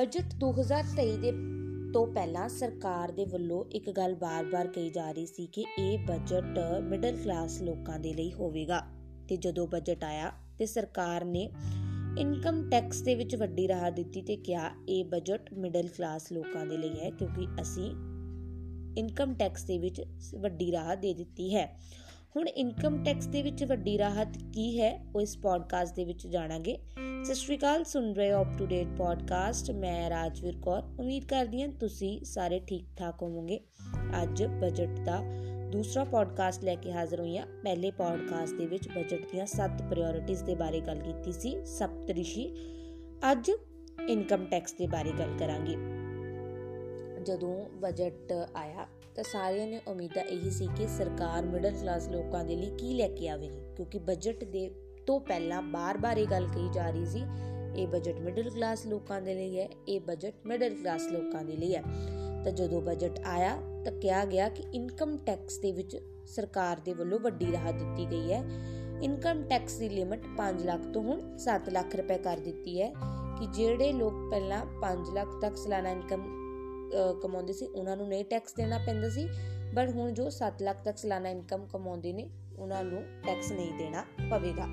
[0.00, 1.30] Budget 2023 ਦੇ
[1.92, 6.58] ਤੋਂ ਪਹਿਲਾਂ ਸਰਕਾਰ ਦੇ ਵੱਲੋਂ ਇੱਕ ਗੱਲ ਬਾਰ-ਬਾਰ ਕਹੀ ਜਾ ਰਹੀ ਸੀ ਕਿ ਇਹ ਬਜਟ
[6.82, 8.82] ਮਿਡਲ ਕਲਾਸ ਲੋਕਾਂ ਦੇ ਲਈ ਹੋਵੇਗਾ।
[9.28, 11.50] ਤੇ ਜਦੋਂ ਬਜਟ ਆਇਆ ਤੇ ਸਰਕਾਰ ਨੇ
[12.18, 16.76] ਇਨਕਮ ਟੈਕਸ ਦੇ ਵਿੱਚ ਵੱਡੀ ਰਾਹਤ ਦਿੱਤੀ ਤੇ ਕਿਹਾ, ਇਹ ਬਜਟ ਮਿਡਲ ਕਲਾਸ ਲੋਕਾਂ ਦੇ
[16.76, 17.90] ਲਈ ਹੈ ਕਿਉਂਕਿ ਅਸੀਂ
[18.98, 20.02] ਇਨਕਮ ਟੈਕਸ ਦੇ ਵਿੱਚ
[20.36, 21.78] ਵੱਡੀ ਰਾਹਤ ਦੇ ਦਿੱਤੀ ਹੈ।
[22.36, 26.78] ਹੁਣ ਇਨਕਮ ਟੈਕਸ ਦੇ ਵਿੱਚ ਵੱਡੀ ਰਾਹਤ ਕੀ ਹੈ, ਉਹ ਇਸ ਪੋਡਕਾਸਟ ਦੇ ਵਿੱਚ ਜਾਣਾਂਗੇ।
[27.24, 31.62] ਸਤਿ ਸ਼੍ਰੀ ਅਕਾਲ, ਸੁਣ ਰਹੇ ਹੋ ਅਪ ਟੂ ਡੇਟ ਪੋਡਕਾਸਟ ਮੈਂ ਰਾਜਵੀਰ ਕੌਰ, ਉਮੀਦ ਕਰਦੀ
[31.62, 33.60] ਹਾਂ ਤੁਸੀਂ ਸਾਰੇ ਠੀਕ ਠਾਕ ਹੋਵੋਗੇ।
[34.22, 35.22] ਅੱਜ ਬਜਟ ਦਾ
[35.72, 40.44] ਦੂਸਰਾ ਪੋਡਕਾਸਟ ਲੈ ਕੇ ਹਾਜ਼ਰ ਹੋਈ ਹਾਂ। ਪਹਿਲੇ ਪੋਡਕਾਸਟ ਦੇ ਵਿੱਚ ਬਜਟ ਦੀਆਂ 7 ਪ੍ਰਾਇੋਰਟੀਆਂ
[40.44, 42.54] ਦੇ ਬਾਰੇ ਗੱਲ ਕੀਤੀ ਸੀ। ਸਪਤਰਿਸ਼ੀ
[43.32, 43.50] ਅੱਜ
[44.08, 45.99] ਇਨਕਮ ਟੈਕਸ ਦੇ ਬਾਰੇ ਗੱਲ ਕਰਾਂਗੇ।
[47.30, 52.56] ਜਦੋਂ ਬਜਟ ਆਇਆ, ਤਾਂ ਸਾਰਿਆਂ ਨੇ ਉਮੀਦਾਂ ਇਹੀ ਸੀ ਕਿ ਸਰਕਾਰ ਮਿਡਲ ਕਲਾਸ ਲੋਕਾਂ ਦੇ
[52.56, 54.70] ਲਈ ਕੀ ਲੈ ਕੇ ਆਵੇਗੀ, ਕਿਉਂਕਿ ਬਜਟ ਦੇ
[55.06, 57.22] ਤੋਂ ਪਹਿਲਾਂ ਬਾਰ-ਬਾਰ ਇਹ ਗੱਲ ਕਹੀ ਜਾ ਰਹੀ ਸੀ,
[57.76, 61.74] ਇਹ ਬਜਟ ਮਿਡਲ ਕਲਾਸ ਲੋਕਾਂ ਦੇ ਲਈ ਹੈ, ਇਹ ਬਜਟ ਮਿਡਲ ਕਲਾਸ ਲੋਕਾਂ ਦੇ ਲਈ
[61.74, 61.82] ਹੈ।
[62.44, 67.20] ਤਾਂ ਜਦੋਂ ਬਜਟ ਆਇਆ, ਤਾਂ ਕਿਹਾ ਗਿਆ ਕਿ ਇਨਕਮ ਟੈਕਸ ਦੇ ਵਿੱਚ ਸਰਕਾਰ ਦੇ ਵੱਲੋਂ
[67.20, 68.42] ਵੱਡੀ ਰਾਹਤ ਦਿੱਤੀ ਗਈ ਹੈ।
[69.02, 72.92] ਇਨਕਮ ਟੈਕਸ ਦੀ ਲਿਮਟ 5 ਲੱਖ ਤੋਂ ਹੁਣ 7 ਲੱਖ ਰੁਪਏ ਕਰ ਦਿੱਤੀ ਹੈ,
[73.38, 76.39] ਕਿ ਜਿਹੜੇ ਲੋਕ ਪਹਿਲਾਂ 5 ਲੱਖ ਤੱਕ ਸਾਲਾਨਾ ਇਨਕਮ
[77.22, 79.28] ਕਮਾਉਂਦੇ ਸੀ, ਉਹਨਾਂ ਨੂੰ ਨਹੀਂ ਟੈਕਸ ਦੇਣਾ ਪੈਂਦਾ ਸੀ
[79.74, 84.04] ਬਟ ਹੁਣ ਜੋ 7 ਲੱਖ ਤੱਕ ਸਾਲਾਨਾ ਇਨਕਮ ਕਮਾਉਂਦੇ ਨੇ, ਉਹਨਾਂ ਨੂੰ ਟੈਕਸ ਨਹੀਂ ਦੇਣਾ
[84.30, 84.66] ਪਵੇਗਾ।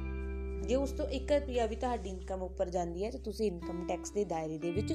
[0.67, 4.11] ਜੇ ਉਸ ਤੋਂ 1 ਰੁਪਿਆ ਵੀ ਤੁਹਾਡੀ ਇਨਕਮ ਉੱਪਰ ਜਾਂਦੀ ਹੈ, ਤਾਂ ਤੁਸੀਂ ਇਨਕਮ ਟੈਕਸ
[4.11, 4.93] ਦੇ ਦਾਇਰੇ ਦੇ ਵਿੱਚ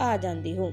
[0.00, 0.70] ਆ ਜਾਂਦੇ ਹੋ।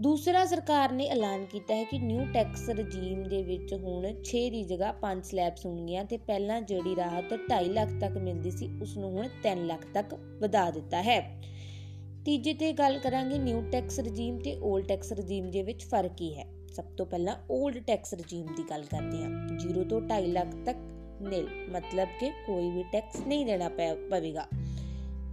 [0.00, 4.62] ਦੂਸਰਾ ਸਰਕਾਰ ਨੇ ਐਲਾਨ ਕੀਤਾ ਹੈ ਕਿ ਨਿਊ ਟੈਕਸ ਰਜੀਮ ਦੇ ਵਿੱਚ ਹੁਣ 6 ਦੀ
[4.64, 9.10] ਜਗ੍ਹਾ 5 ਸਲੈਬਸ ਹੋਣਗੀਆਂ ਤੇ ਪਹਿਲਾਂ ਜਿਹੜੀ ਰਾਹਤ 2.5 ਲੱਖ ਤੱਕ ਮਿਲਦੀ ਸੀ ਉਸ ਨੂੰ
[9.10, 11.18] ਹੁਣ 3 ਲੱਖ ਤੱਕ ਵਧਾ ਦਿੱਤਾ ਹੈ।
[12.24, 16.34] ਤੀਜੇ ਤੇ ਗੱਲ ਕਰਾਂਗੇ ਨਿਊ ਟੈਕਸ ਰਜੀਮ ਤੇ 올ਡ ਟੈਕਸ ਰਜੀਮ ਦੇ ਵਿੱਚ ਫ਼ਰਕ ਕੀ
[16.34, 16.44] ਹੈ।
[16.74, 20.78] ਸਭ ਤੋਂ ਪਹਿਲਾਂ 올ਡ ਟੈਕਸ ਰਜੀਮ ਦੀ ਗੱਲ ਕਰਦੇ ਹਾਂ। 0 ਤੋਂ 2.5 ਲੱਖ ਤੱਕ
[21.22, 24.46] ਨਿਲ ਮਤਲਬ ਕਿ ਕੋਈ ਵੀ ਟੈਕਸ ਨਹੀਂ ਦੇਣਾ ਪਵੇਗਾ।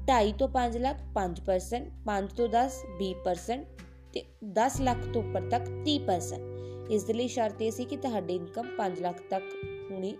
[0.07, 3.65] 2.5 ਤੋਂ 5 ਲੱਖ 5% 5 ਤੋਂ 10 20%
[4.13, 8.35] ਤੇ 10 ਲੱਖ ਤੋਂ ਉੱਪਰ ਤੱਕ 30% ਇਸ ਦੇ ਲਈ ਸ਼ਰਤ ਇਹ ਸੀ ਕਿ ਤੁਹਾਡੀ
[8.35, 9.43] ਇਨਕਮ 5 ਲੱਖ ਤੱਕ
[9.91, 10.15] ਹੋਣੀ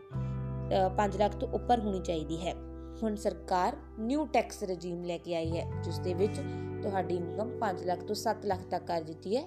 [0.97, 2.53] 5 ਲੱਖ ਤੋਂ ਉੱਪਰ ਹੋਣੀ ਚਾਹੀਦੀ ਹੈ।
[3.01, 6.39] ਹੁਣ ਸਰਕਾਰ ਨਿਊ ਟੈਕਸ ਰਜੀਮ ਲੈ ਕੇ ਆਈ ਹੈ ਜਿਸ ਦੇ ਵਿੱਚ
[6.81, 9.43] ਤੁਹਾਡੀ ਇਨਕਮ 5 ਲੱਖ ਤੋਂ 7 ਲੱਖ ਤੱਕ ਕਰ ਦਿੱਤੀ ਹੈ।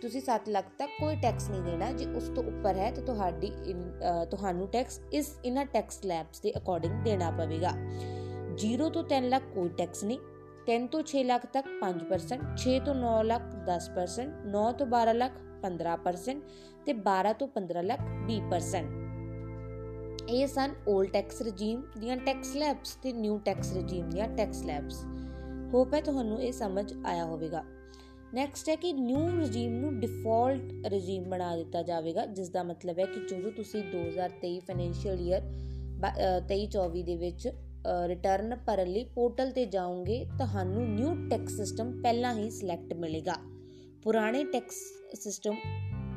[0.00, 3.50] ਤੁਸੀਂ 7 ਲੱਖ ਤੱਕ ਕੋਈ ਟੈਕਸ ਨਹੀਂ ਦੇਣਾ, ਜੇ ਉਸ ਤੋਂ ਉੱਪਰ ਹੈ ਤਾਂ ਤੁਹਾਡੀ
[4.30, 7.72] ਤੁਹਾਨੂੰ ਟੈਕਸ ਇਸ ਇਨ੍ਹਾਂ ਟੈਕਸ ਸਲੈਬਸ ਦੇ ਅਕੋਰਡਿੰਗ ਦੇਣਾ ਪਵੇਗਾ।
[8.64, 10.18] 0 ਤੋਂ 3 ਲੱਖ ਕੋਈ ਟੈਕਸ ਨਹੀਂ
[10.68, 15.40] 3 ਤੋਂ 6 ਲੱਖ ਤੱਕ 5% 6 ਤੋਂ 9 ਲੱਖ 10% 9 ਤੋਂ 12 ਲੱਖ
[15.64, 16.46] 15%
[16.86, 18.95] ਤੇ 12 ਤੋਂ 15 ਲੱਖ 20%
[20.28, 25.02] ਇਹ ਸਨ 올ਡ ਟੈਕਸ ਰਜੀਮ ਦੀਆਂ ਟੈਕਸ ਸਲੈਬਸ ਤੇ ਨਿਊ ਟੈਕਸ ਰਜੀਮ ਦੀਆਂ ਟੈਕਸ ਸਲੈਬਸ
[25.72, 27.62] ਹੋਪ ਹੈ ਤੁਹਾਨੂੰ ਇਹ ਸਮਝ ਆਇਆ ਹੋਵੇਗਾ।
[28.34, 33.04] ਨੈਕਸਟ ਹੈ ਕਿ ਨਿਊ ਰਜੀਮ ਨੂੰ ਡਿਫਾਲਟ ਰਜੀਮ ਬਣਾ ਦਿੱਤਾ ਜਾਵੇਗਾ ਜਿਸ ਦਾ ਮਤਲਬ ਹੈ
[33.04, 35.42] ਕਿ ਜਦੋਂ ਤੁਸੀਂ 2023 ਫਾਈਨੈਂਸ਼ੀਅਲ ਈਅਰ
[36.48, 37.48] 23-24 ਦੇ ਵਿੱਚ
[38.08, 43.36] ਰਿਟਰਨ ਭਰਨ ਲਈ ਪੋਰਟਲ ਤੇ ਜਾਓਗੇ, ਤੁਹਾਨੂੰ ਨਿਊ ਟੈਕਸ ਸਿਸਟਮ ਪਹਿਲਾਂ ਹੀ ਸਿਲੈਕਟ ਮਿਲੇਗਾ।
[44.02, 44.76] ਪੁਰਾਣੇ ਟੈਕਸ
[45.14, 45.54] ਸਿਸਟਮ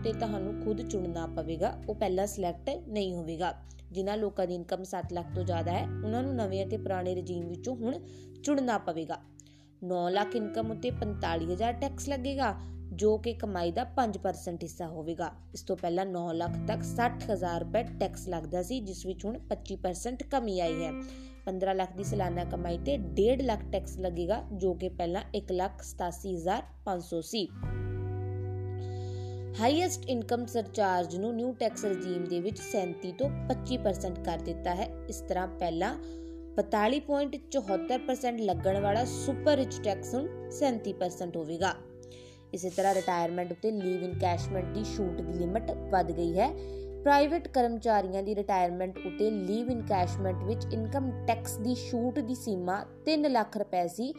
[0.03, 3.53] ਤੇ ਤੁਹਾਨੂੰ ਖੁਦ ਚੁਣਨਾ ਪਵੇਗਾ। ਉਹ ਪਹਿਲਾਂ ਸਿਲੈਕਟ ਨਹੀਂ ਹੋਵੇਗਾ।
[3.91, 7.47] ਜਿਨ੍ਹਾਂ ਲੋਕਾਂ ਦੀ ਇਨਕਮ 7 ਲੱਖ ਤੋਂ ਜ਼ਿਆਦਾ ਹੈ, ਉਹਨਾਂ ਨੂੰ ਨਵੇਂ ਅਤੇ ਪੁਰਾਣੇ ਰਜੀਮ
[7.47, 7.99] ਵਿੱਚੋਂ ਹੁਣ
[8.43, 9.17] ਚੁਣਨਾ ਪਵੇਗਾ।
[9.83, 12.55] 9 ਲੱਖ ਇਨਕਮ ਉੱਤੇ 45000 ਟੈਕਸ ਲੱਗੇਗਾ,
[12.93, 17.83] ਜੋ ਕਿ ਕਮਾਈ ਦਾ 5% ਹਿੱਸਾ ਹੋਵੇਗਾ। ਇਸ ਤੋਂ ਪਹਿਲਾਂ 9 ਲੱਖ ਤੱਕ 60000 ਰੁਪਏ
[17.83, 20.91] ਟੈਕਸ ਲੱਗਦਾ ਸੀ, ਜਿਸ ਵਿੱਚ ਹੁਣ 25% ਕਮੀ ਆਈ ਹੈ।
[21.45, 27.47] 15 ਲੱਖ ਦੀ ਸਾਲਾਨਾ ਕਮਾਈ ਤੇ 1.5 ਲੱਖ ਟੈਕਸ ਲੱਗੇਗਾ, ਜੋ ਕਿ ਪਹਿਲਾਂ 187500 ਸੀ।
[29.59, 34.87] ਹਾਈਐਸਟ ਇਨਕਮ ਸਰਚਾਰਜ ਨੂੰ ਨਿਊ ਟੈਕਸ ਰਜੀਮ ਦੇ ਵਿੱਚ 37 ਤੋਂ 25% ਕਰ ਦਿੱਤਾ ਹੈ।
[35.09, 35.95] ਇਸ ਤਰ੍ਹਾਂ ਪਹਿਲਾਂ
[36.57, 41.73] 42.74% ਲੱਗਣ ਵਾਲਾ ਸੁਪਰ ਰਿਚ ਟੈਕਸ ਹੁਣ 37% ਹੋਵੇਗਾ।
[42.53, 46.49] ਇਸੇ ਤਰ੍ਹਾਂ ਰਿਟਾਇਰਮੈਂਟ ਉੱਤੇ ਲੀਵ ਇਨਕੈਸ਼ਮੈਂਟ ਦੀ ਛੂਟ ਦੀ ਲਿਮਟ ਵੱਧ ਗਈ ਹੈ।
[47.03, 53.29] ਪ੍ਰਾਈਵੇਟ ਕਰਮਚਾਰੀਆਂ ਦੀ ਰਿਟਾਇਰਮੈਂਟ ਉਤੇ ਲੀਵ ਇਨਕੈਸ਼ਮੈਂਟ ਵਿੱਚ ਇਨਕਮ ਟੈਕਸ ਦੀ ਛੂਟ ਦੀ ਸੀਮਾ 3
[53.29, 54.13] ਲੱਖ ਰੁਪਏ ਸੀ,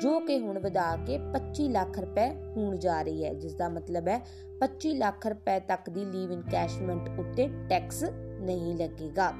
[0.00, 4.08] ਜੋ ਕਿ ਹੁਣ ਵਧਾ ਕੇ 25 ਲੱਖ ਰੁਪਏ ਹੋਣ ਜਾ ਰਹੀ ਹੈ ਜਿਸ ਦਾ ਮਤਲਬ
[4.08, 4.18] ਹੈ
[4.60, 8.04] 25 ਲੱਖ ਰੁਪਏ ਤੱਕ ਦੀ ਲੀਵ ਇਨਕੈਸ਼ਮੈਂਟ ਉੱਤੇ ਟੈਕਸ
[8.40, 9.32] ਨਹੀਂ ਲੱਗੇਗਾ।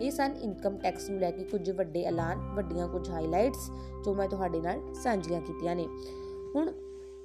[0.00, 3.70] ਇਹ ਸਨ ਇਨਕਮ ਟੈਕਸ ਨੂੰ ਲੈ ਕੇ ਕੁਝ ਵੱਡੇ ਐਲਾਨ, ਵੱਡੀਆਂ ਕੁਝ ਹਾਈਲਾਈਟਸ
[4.04, 5.86] ਜੋ ਮੈਂ ਤੁਹਾਡੇ ਨਾਲ ਸਾਂਝੀਆਂ ਕੀਤੀਆਂ ਨੇ।
[6.54, 6.72] ਹੁਣ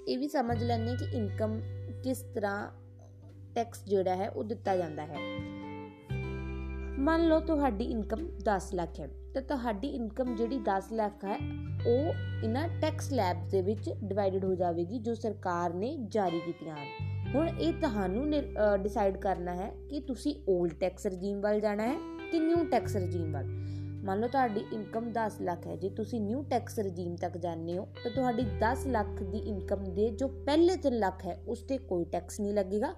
[0.08, 1.62] ਇਹ ਵੀ ਸਮਝ ਲੈਣੇ ਕਿ ਇਨਕਮ
[2.04, 2.81] ਕਿਸ ਤਰ੍ਹਾਂ
[3.56, 5.18] ਟੈਕਸ ਜਿਹੜਾ ਹੈ ਉਹ ਦਿੱਤਾ ਜਾਂਦਾ ਹੈ।
[7.00, 11.38] ਮੰਨ ਲਓ ਤੁਹਾਡੀ ਇਨਕਮ 10 ਲੱਖ ਹੈ, ਤਾਂ ਤੁਹਾਡੀ ਇਨਕਮ ਜਿਹੜੀ 10 ਲੱਖ ਹੈ,
[11.88, 17.34] ਉਹ ਇਹਨਾਂ ਟੈਕਸ ਸਲੈਬਸ ਦੇ ਵਿੱਚ ਡਿਵਾਈਡਡ ਹੋ ਜਾਵੇਗੀ ਜੋ ਸਰਕਾਰ ਨੇ ਜਾਰੀ ਕੀਤੀਆਂ ਹਨ।
[17.34, 18.30] ਹੁਣ ਇਹ ਤੁਹਾਨੂੰ
[18.84, 21.96] ਡਿਸਾਈਡ ਕਰਨਾ ਹੈ ਕਿ ਤੁਸੀਂ 올ਡ ਟੈਕਸ ਰਜੀਮ ਵੱਲ ਜਾਣਾ ਹੈ
[22.32, 23.46] ਕਿ ਨਿਊ ਟੈਕਸ ਰਜੀਮ ਵੱਲ।
[24.06, 27.88] ਮੰਨ ਲਓ ਤੁਹਾਡੀ ਇਨਕਮ 10 ਲੱਖ ਹੈ, ਜੇ ਤੁਸੀਂ ਨਿਊ ਟੈਕਸ ਰਜੀਮ ਤੱਕ ਜਾਂਦੇ ਹੋ,
[28.04, 32.06] ਤਾਂ ਤੁਹਾਡੀ 10 ਲੱਖ ਦੀ ਇਨਕਮ ਦੇ ਜੋ ਪਹਿਲੇ 3 ਲੱਖ ਹੈ, ਉਸ ਤੇ ਕੋਈ
[32.06, 32.94] ਟੈਕਸ ਨਹੀਂ ਲੱਗੇਗਾ।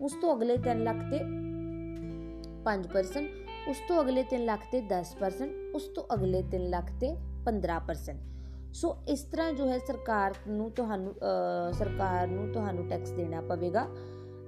[0.00, 1.18] ਉਸ ਤੋਂ ਅਗਲੇ 3 ਲੱਖ ਤੇ
[2.64, 3.30] 5%
[3.68, 8.20] ਉਸ ਤੋਂ ਅਗਲੇ 3 ਲੱਖ ਤੇ 10% ਉਸ ਤੋਂ ਅਗਲੇ 3 ਲੱਖ ਤੇ 15%
[8.72, 11.14] ਸੋ ਇਸ ਤਰ੍ਹਾਂ ਜੋ ਹੈ ਸਰਕਾਰ ਨੂੰ ਤੁਹਾਨੂੰ
[11.72, 13.86] ਸਰਕਾਰ ਨੂੰ ਤੁਹਾਨੂੰ ਟੈਕਸ ਦੇਣਾ ਪਵੇਗਾ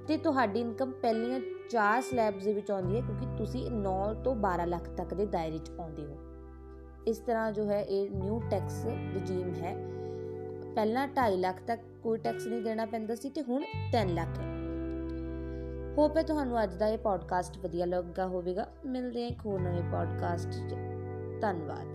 [0.08, 4.66] ਤੇ ਤੁਹਾਡੀ ਇਨਕਮ ਪਹਿਲੀਆਂ 4 ਸਲੈਬਸ ਦੇ ਵਿੱਚ ਆਉਂਦੀ ਹੈ ਕਿਉਂਕਿ ਤੁਸੀਂ 9 ਤੋਂ 12
[4.66, 6.16] ਲੱਖ ਤੱਕ ਦੇ ਦਾਇਰੇ 'ਚ ਆਉਂਦੇ ਹੋ।
[7.06, 9.74] ਇਸ ਤਰ੍ਹਾਂ ਜੋ ਹੈ ਇਹ ਨਿਊ ਟੈਕਸ ਰਜੀਮ ਹੈ।
[10.74, 13.62] ਪਹਿਲਾਂ 2.5 ਲੱਖ ਤੱਕ ਕੋਈ ਟੈਕਸ ਨਹੀਂ ਦੇਣਾ ਪੈਂਦਾ ਸੀ ਤੇ ਹੁਣ
[13.92, 14.59] 3 ਲੱਖ। ਹੈ
[15.96, 19.82] ਹੋਪ ਹੈ ਤੁਹਾਨੂੰ ਅੱਜ ਦਾ ਇਹ ਪੋਡਕਾਸਟ ਵਧੀਆ ਲੱਗਾ ਹੋਵੇਗਾ। ਮਿਲਦੇ ਹਾਂ ਇੱਕ ਹੋਰ ਨਵੇਂ
[19.82, 20.74] ਪੋਡਕਾਸਟ 'ਚ।
[21.40, 21.86] ਧੰਨਵਾਦ।